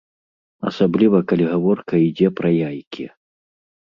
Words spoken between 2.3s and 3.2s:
пра яйкі.